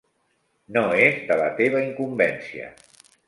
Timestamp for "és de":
1.09-1.37